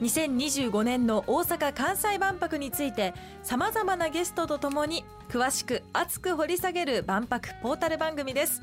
[0.00, 8.62] 2025年の大阪・関西万博についてさまざまなゲストとともに詳しく熱く掘り下げる万博ポータル番組です。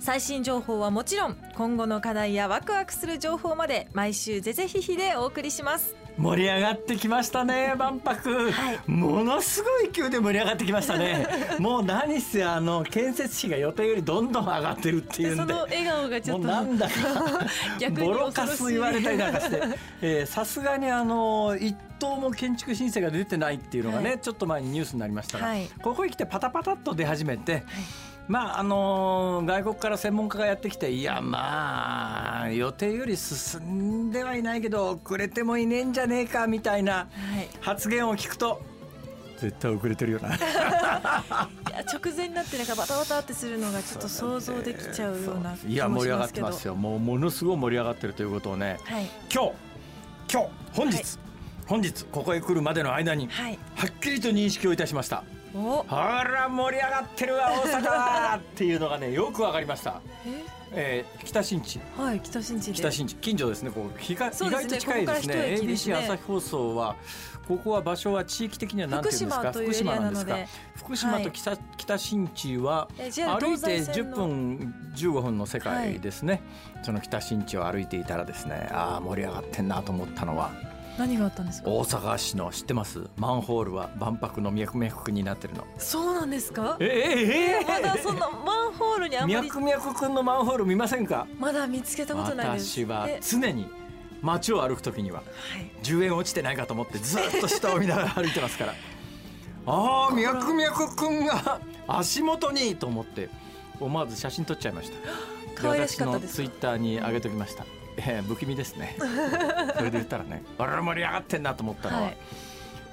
[0.00, 6.01] 最新情報はもちろん今後の課題やワクワクする情報まで毎週ぜぜひひでお送りします。
[6.18, 8.90] 盛り上がってきましたね万博、はい。
[8.90, 11.26] ものすごい勢いで盛り上がってきましたね。
[11.58, 16.94] もう何せあの建設費が予定よりどんどん上がってるっていうんでその笑顔がちょっともうなんだか
[17.78, 19.62] 逆にボロカス言われたりなんかして
[20.02, 24.18] えーさすがにあの一棟も建築申請が出てないっていうのがね、はい。
[24.18, 25.68] ちょっと前にニュースになりましたが、はい。
[25.82, 27.62] ここへ来てパタパタっと出始めて、
[28.28, 37.06] まああのー外国から専門家がやってきていやまあ予定より進んではいないけど遅れてもいねえんじゃねえかみたいなは
[37.40, 37.48] い。
[37.60, 38.62] 発言を聞くと
[39.38, 40.36] 絶対遅れてるよな。
[40.38, 45.72] いや直前になってなんかバタバタってするのがちょっと想像できちゃうような気もしますけど。
[45.72, 46.76] いや盛り上がってますよ。
[46.76, 49.10] もうものすごい盛り上がってるということをねはい。
[49.34, 49.52] 今日
[50.32, 51.04] 今日本日、はい。
[51.66, 53.58] 本日ここへ来るまでの間にはい。
[53.74, 55.24] はっきりと認識をいたしました。
[55.26, 60.62] おほら盛り上がってるわ大阪だっていうのがねよくわかりました、え？
[60.74, 61.80] えー、北新地。
[61.96, 62.72] はい北新地で。
[62.72, 63.14] 北新地。
[63.16, 65.34] 近所ですねこう日が、ね意外と近いですね。
[65.34, 65.58] すね。
[65.60, 66.96] ABC 朝日放送は
[67.46, 69.52] ここは場所は地域的には何ていうんですか？
[69.52, 70.48] 福島なので。
[70.76, 76.42] 福島と北,、北新地は歩いて東西線10の分15分の世界ですね、
[76.82, 80.50] その北新地を歩いていたらですねああ盛り上がってんなと思ったのは
[80.98, 81.70] 何があったんですか？
[81.70, 83.08] 大阪市の知ってます？
[83.16, 85.64] マンホールは万博の脈々くんになってるの。
[85.78, 86.76] そうなんですか？
[86.80, 91.26] えええまだそんなマンホールにあんまり脈々くんのマンホール見ませんか？
[91.38, 92.80] まだ見つけたことないです。
[92.80, 93.66] 私はえ常に
[94.20, 95.22] 街を歩くときにはは
[95.58, 95.70] い。
[95.82, 98.74] 10円落ちてないかと思ってずっと下を見ながら歩いてますから。
[99.64, 103.30] ああ脈々くんが足元にと思って
[103.80, 104.96] 思わず写真撮っちゃいました。
[105.54, 107.64] 可愛らしかった私のですツイッターに上げときました、
[107.96, 108.96] えー、不気味ですね。
[109.76, 112.16] それで言ったらねあら盛り上がってんなと思ったのは、はい。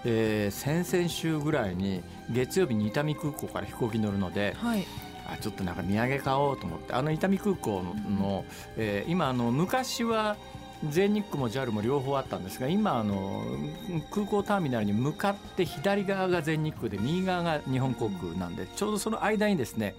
[0.06, 4.86] えー先々週ぐらいに月曜日に伊丹空港から飛行機乗るのではい。
[5.32, 8.46] あちょっとなんか土産買おうと思ってあの伊丹空港の、
[8.78, 10.38] えー今あの昔は
[10.88, 13.44] 全日空も JAL も両方あったんですが今あの
[14.12, 19.96] 空港ターミナルに向かって左側が全日空で右側が日本航空なんでちょうどその間にですね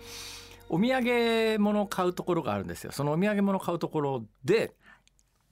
[0.70, 2.92] お土産物を買うところがあるんですよ。
[2.92, 4.72] そのお土産物を買うところで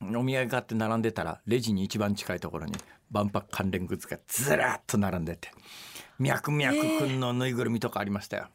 [0.01, 2.75] お土産買って並んでたらレジに一番近いところに
[3.11, 5.51] 万博関連グッズがずらっと並んでて
[6.19, 8.49] 脈々くんのぬいぐるみとかありましたよ。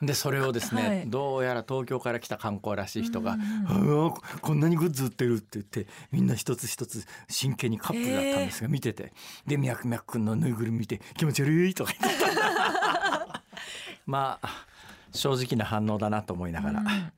[0.00, 1.10] でそれをですね、はい。
[1.10, 3.36] どうやら東京から来た観光らしい人が
[3.68, 9.12] うん「うわこんなにグッズ売ってる」って言ってみんな一つ一つ真剣にカップルだったんですが見てて。
[9.46, 12.24] で脈々くんのぬいぐるみ見て「気持ち悪い」とか言って。
[14.06, 14.48] まあ
[15.12, 17.12] 正直な反応だなと思いながら、うん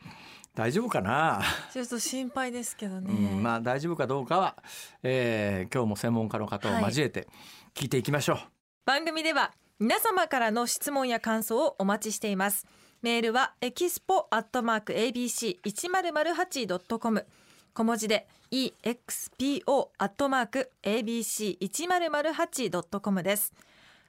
[0.55, 4.57] 大丈夫かな、ちょっと心配ですけどね、うん、まあ大丈夫かどうかは、
[5.03, 7.29] えー今日も専門家の方を交えて
[7.75, 8.39] 聞いていきましょう。
[8.85, 12.67] 番組では皆様からの質問や感想をお待ちしています。
[13.03, 17.27] メールはエキスポアットマーク ABC1008.com
[17.73, 23.55] 小文字で EXPO アットマーク ABC1008.com です。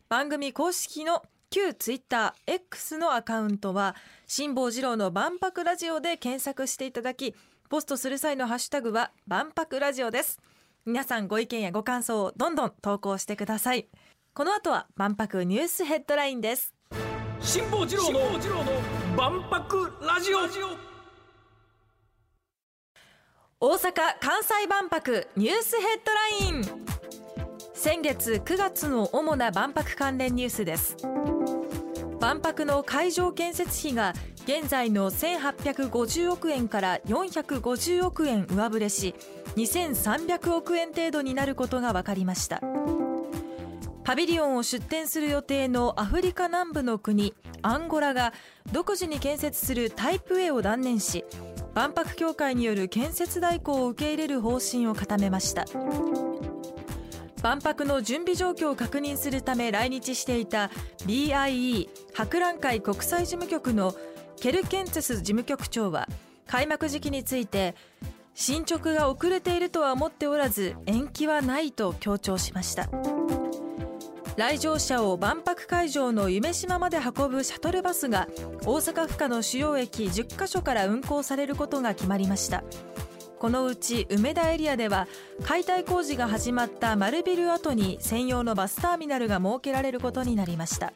[0.10, 3.94] 番組公式の旧ツイッター X のアカウントは
[4.26, 7.36] 辛坊治郎の万博ラジオで検索していただき
[7.70, 10.40] ポストする際のハッシュタグは万博ラジオです。
[10.86, 13.90] 皆さんご意見やご感想をどんどん投稿してください。
[14.34, 16.74] この後は万博ニュースヘッドラインです。
[17.42, 18.20] 辛坊治郎の
[19.18, 20.38] 万博ラジオ。
[23.60, 23.92] 大阪・
[24.22, 27.01] 関西万博ニュースヘッドライン
[27.84, 30.96] 先月9月の主な万博関連ニュースです。
[32.20, 34.14] 万博の会場建設費が
[34.44, 39.16] 現在の1850億円から450億円上振れし
[39.56, 42.62] 2300億円程度になることが分かりました。
[44.04, 48.32] パビリオンを出展する予定のアフリカ南部の国アンゴラが
[48.72, 51.26] 独自に建設するタイプ A を断念し
[51.74, 55.66] 万博協会による建設代行を受け入れる方針を固めました。
[57.42, 60.70] 万博の準備状況を確認するため来日していた
[61.06, 63.96] BIE 博覧会国際事務局の
[64.40, 66.08] ケルケンツェス事務局長は
[66.48, 67.76] 開幕時期について
[68.34, 72.90] 進捗が遅れているとは思っておらず延期はないと強調しました。
[74.38, 78.28] 来場者を万博会場の夢島まで運ぶシャトルバスが
[78.66, 82.64] 大阪府下の主要駅10カ所から運行されることが決まりました。
[83.42, 85.08] このうち梅田エリアでは
[85.44, 90.94] 解体工事が始まった丸ビル跡に専用のバスターミナルが設けられることになりました。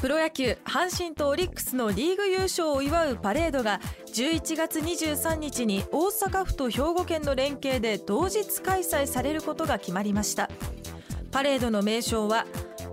[0.00, 3.82] プロ野球阪神とオリックスのリーグ優勝を祝うパレードが
[4.14, 10.48] 11月23日に大阪府と兵庫県の連携で同日開催されることが決まりました。
[11.30, 12.46] パレードの名称は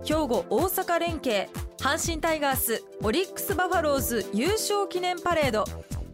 [0.03, 1.47] 兵庫大阪連携
[1.77, 5.63] 阪神タイガースオリックスバファローズ優勝記念パレード。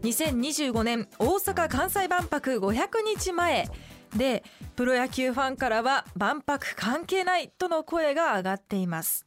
[0.06, 3.68] 2025年大阪・関西万博500日前。
[4.16, 4.44] で
[4.75, 9.25] プロ野球ファンからは万博関係ないとの声が上がっています。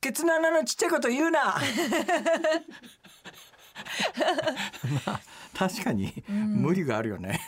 [0.00, 1.56] ケツの穴のちっちゃいこと言うな。
[5.06, 5.20] まあ
[5.56, 7.40] 確かに無理があるよね、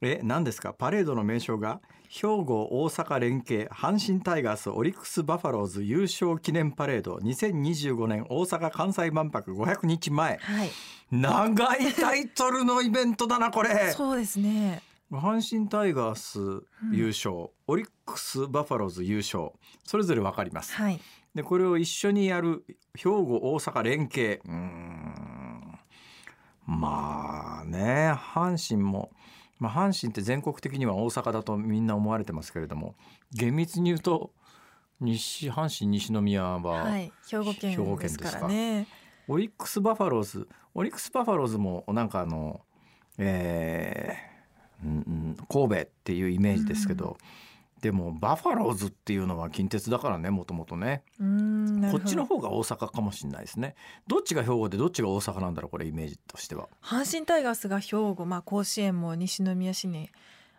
[0.00, 0.72] え何ですか？
[0.72, 10.70] パレードの名称が兵庫大阪連携阪神タイガースオリックスバファローズ優勝記念パレード2025年大阪・関西万博500日前、はい、
[11.10, 13.92] 長いタイトルのイベントだなこれ。
[13.92, 14.82] そうですね。
[15.10, 16.38] 阪神タイガース
[16.92, 19.52] 優勝、うん、オリックスバファローズ優勝
[19.84, 21.00] それぞれ分かります、はい、
[21.34, 22.62] でこれを一緒にやる
[22.94, 24.42] 兵庫大阪連携。
[24.46, 25.78] うん。
[26.66, 29.10] まあね阪神も
[29.58, 32.94] まあ、阪神って全国的には大阪だとみんな思われてますけれども
[33.32, 34.30] 厳密に言うと
[35.00, 38.86] 西阪神西宮は、はい、兵庫県ですからね。
[39.28, 42.60] オリックス・バファローズオリックス・バファローズもなんかあの、
[43.18, 47.18] えー、うん、神戸っていうイメージですけど、
[47.80, 51.02] でもバファローズっていうのは近鉄だからねもともとね。
[51.18, 53.76] こっちの方が大阪かもしれないですね。
[54.06, 56.68] どっちが兵庫でどっちが大阪なんだろうこれイメージとしては。
[56.82, 60.10] 阪神タイガースが兵庫、まあ、甲子園も西宮市に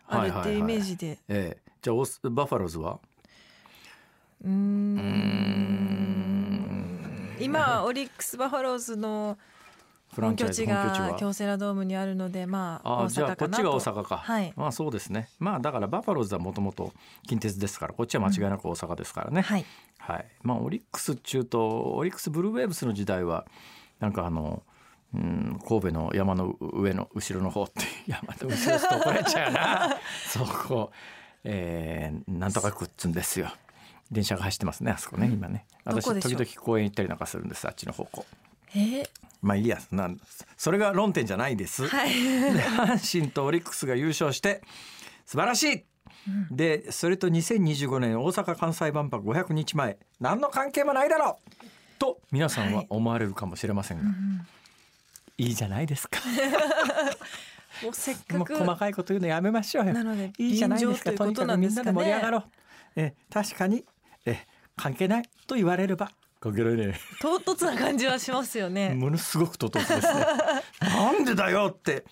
[0.06, 1.96] あるっていうイメージで、はいはいはい、ええ、じゃあ
[2.30, 2.98] バファローズは？
[4.44, 5.00] うん。
[7.38, 9.36] 今オリックス・バファローズの
[10.16, 15.28] 本拠地が京セラドームにあるのでまああじゃあこっちが大阪か、はい、まあそうですね。
[15.38, 16.92] まあだからバファローズはもともと
[17.28, 19.64] 近鉄ですからこっちは間違いなく大阪ですからね、うん、はい、
[19.98, 23.46] はい、まあオリックス中とオリックスブルーウェーブスの時代は
[24.00, 24.62] なんかあの
[25.12, 29.96] うん、神戸の山の上の後ろの方って 山の後ろですと怒られちゃうな。
[30.28, 30.92] そこ、
[31.42, 33.50] えー、なんとかくっつんですよ。
[34.12, 35.66] 電車が走ってますねあそこね、今ね。
[35.84, 38.24] 私時々公園行ったりなんかするんですあっちの方向
[38.74, 39.02] え？
[39.02, 39.08] ー、
[39.42, 40.10] まあいいやな
[40.56, 44.62] それが論点じゃないです、はい、 で阪神とオリックスが優勝して
[45.26, 45.84] 素晴らしい、
[46.50, 49.98] うん、でそれと2025年大阪・関西万博500日前。
[50.20, 51.50] 何の関係もないだろう。
[51.98, 54.10] と皆さんは思われるかもしれませんが、は
[55.36, 56.20] い、いいじゃないですか。
[57.84, 58.56] もうせっかく。
[58.56, 59.94] 細かいこと言うのやめましょうよ。
[60.38, 61.12] いいじゃないですか。
[61.12, 62.44] とにかくみんなで盛り上がろう。
[62.96, 63.84] え確かに。
[64.26, 64.44] え
[64.76, 68.94] 関係ないと言われればかけられね唐突な感じはしますよね。
[68.94, 70.26] ものすごく唐突ですね。
[70.80, 72.04] なんでだよって。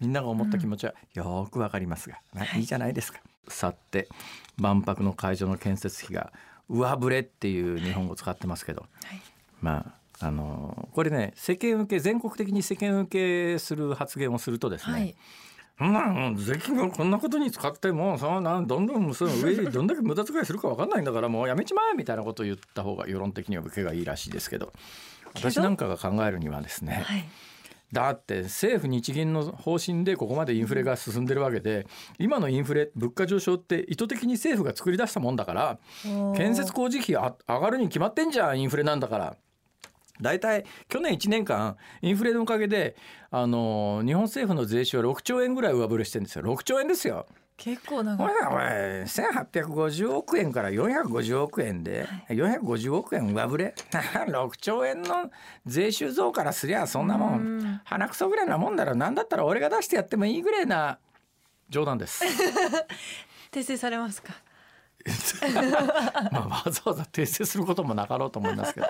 [0.00, 4.08] みんなが思った気持ちはよくわかりますが、まあ、いいじゃないですか、さて
[4.56, 6.32] 万博の会場の建設費が
[6.68, 9.20] 上振れっていう日本語を使ってますけど、はい、
[9.60, 15.14] まああのこれね世間受け全国的に世間受けする発言をするとですね、はい
[15.82, 15.92] そん。
[15.92, 24.72] な税金をこんなことに使ってもそなどんどんその上にどんだけ無駄遣いするか分かんないんだからもうやめちまえみたいなことを言った方が世論的には受けがいいらしいですけど
[25.34, 27.24] 私なんかが考えるにはですね、はい、
[27.92, 31.86] だって政府日銀の方針でここまでインフレが進んでるわけで
[32.18, 35.78] 今のインフレ物価上昇って意図的に政府が作り出したもんだから
[36.36, 39.36] 建設工事費上がるに決まってんじゃんインフレなんだから。
[40.22, 42.96] 大体去年1年間インフレのおかげで
[43.30, 47.26] あの日本政府の税収は6兆円ぐらい上振れしてるんですよ6兆円ですよ。
[47.58, 48.28] 結構長い。
[48.28, 55.30] これ1850億円から450億円で、はい、450億円上振れ 6兆円の
[55.66, 60.98] 税収増からすりゃそんなもん鼻くそぐらいなもんだろなんだったら俺が出してやってもいいぐらいな
[61.68, 62.24] 冗談です。
[63.52, 64.32] 訂正されますか？
[66.32, 68.86] まあわざわざ訂正することもなかろうと思いますけど。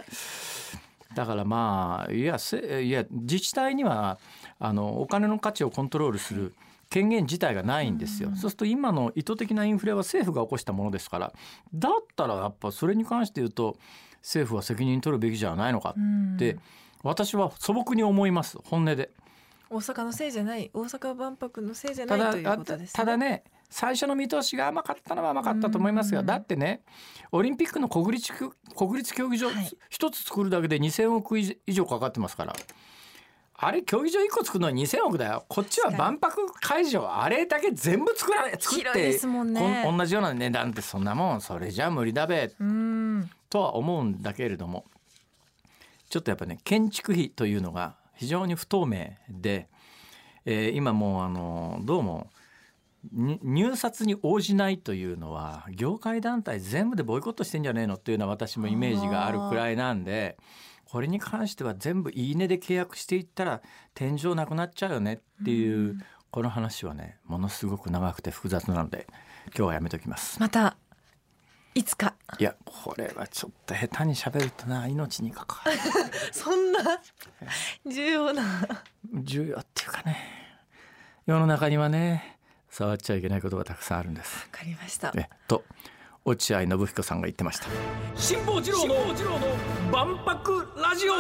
[1.14, 2.37] だからまあいや
[2.81, 4.19] いや自治体には
[4.59, 6.54] あのお金の価値をコントロールする
[6.90, 11.33] 権限自体がないんですよ、そうすると今の意図的なインフレは政府が起こしたものですから
[11.73, 13.78] だったらやっぱそれに関して言うと
[14.19, 15.95] 政府は責任取るべきじゃないのか
[16.35, 16.59] って
[17.02, 18.59] 私は素朴に思います。
[18.64, 19.11] 本音で。
[19.71, 23.42] 大阪のせいじゃない大阪万博のせいじゃないということです、ね、ただね
[23.73, 26.83] 最初の見通しが甘かったのは甘かったと思いますがだってね
[27.33, 28.33] オリンピックの国立
[28.76, 29.49] 国立競技場
[29.88, 32.52] 一、つ作るだけで2,000億以上かかってますから。
[33.64, 35.45] あれ競技場1個作るのに2000億だよ。
[35.49, 39.88] こっちは万博会場あれだけ全部作られ作って広いですもんね。
[39.97, 41.41] 同じような値段ってそんなもん。
[41.41, 42.52] それじゃ無理だべ。
[42.59, 43.31] うん。
[43.49, 44.85] とは思うんだけれども。
[46.11, 49.69] ちょっとやっぱね建築費というのが非常に不透明で、
[50.45, 52.41] えー今もうあのどうもに
[53.11, 60.37] 入札に応じないというのは業界団体全部でボイコットしてんじゃねえのっていうのは私もイメージがあるくらいなんで
[60.85, 63.62] これに関しては全部いいねで契約していったら
[63.94, 65.99] 天井なくなっちゃうよねっていう
[66.30, 69.06] この話はねものすごく長くて複雑なので
[69.47, 70.38] 今日はやめときます。
[70.38, 70.76] また
[71.75, 72.14] いつか。
[72.38, 75.78] いやこれはちょっと下手に喋るとな命に関わる。
[76.30, 77.00] そんな
[77.87, 78.44] 重要な。
[79.14, 80.16] 重要っていうかね
[81.26, 82.31] 世の中にはね
[82.73, 84.49] 触っちゃいけないことがたくさんあるんです。
[84.50, 85.12] わかりました。
[85.12, 85.62] ね、と
[86.25, 87.67] 落合信彦さんが言ってました。
[88.17, 88.95] 辛坊治郎の
[89.93, 91.12] 万博ラジオ。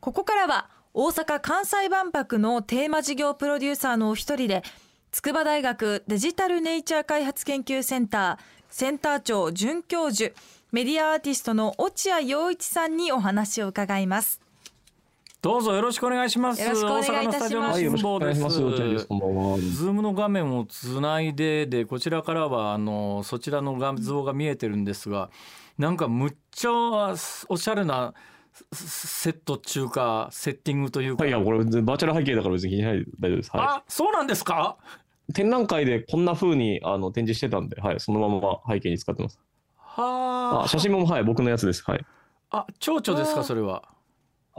[0.00, 4.64] ここからは大阪・関西万博のテーマ事業プロデューサーのお一人で
[5.12, 8.38] 筑波大学デジタルネイチャー開発研究センター
[8.68, 10.34] センター長准教授
[10.72, 14.40] メディアアーティストの落合陽一さんにお話を伺います
[15.42, 19.70] どうぞよろしくお願いしますよろしくお願いいたします大阪のスタジオのはい、ます。
[19.70, 25.30] Zoom の画面をつないででこちらからはあのそちらの画像が見えてるんですが
[25.78, 27.14] なんかむっちゃ
[27.48, 28.12] おしゃれな
[28.72, 33.50] セット中かセッティングというか、はい、いや、これバーチャル背景だから別に気にしないで大丈夫です。
[33.52, 34.76] はあそうなんですか？
[35.30, 35.32] い。
[35.32, 39.38] 展覧会でこんな風にあの展示してたんで、はい、そのまま背景に使ってます。
[39.78, 41.82] はあ、写真もはい、僕のやつです。
[41.86, 42.04] はい。
[42.50, 43.84] ああ蝶々ですかそれは？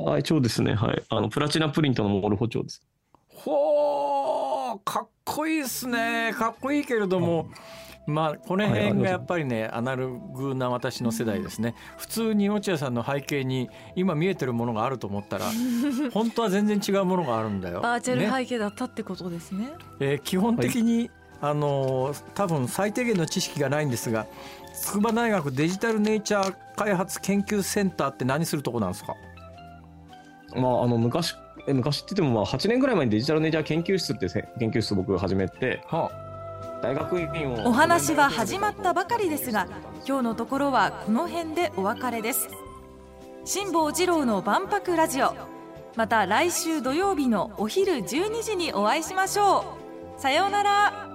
[0.07, 1.03] あ、一応ですね、はい。
[1.09, 2.81] あのプラチナプリントのモルフォチョウです。
[3.29, 6.33] ほーかっこいいですね。
[6.37, 7.49] かっこいいけれども、
[8.07, 11.75] まあこの辺がやっぱりねアナログな私の世代ですね。
[11.97, 15.45] 普通に落合さんの背景に今見えてるものがあると思ったら
[16.13, 17.81] 本当は全然違うものがあるんだよ。
[17.81, 19.69] バーチャルね背景だったってことですね。
[19.99, 21.09] えー基本的に、
[21.41, 24.25] あのー多分最低限の知識がないんですが
[24.73, 29.15] 筑波大学デジタルネイチャー開発研究センターって何するとこなんですか？
[30.55, 31.35] まあ、あの昔、
[31.67, 36.11] え昔って言っても、まあ、8年ぐらい前にデジタルネイチャー研究室ってせ研究室を僕が始めて、は
[36.81, 37.69] 大学院を。
[37.69, 39.67] お話は始まったばかりですが
[40.07, 42.49] 今日のところはこの辺でお別れです。
[43.45, 45.33] 辛坊治郎の万博ラジオ。
[45.95, 49.77] また来週土曜日のお昼12時にお会いしましょ
[50.17, 50.21] う。
[50.21, 51.10] さようなら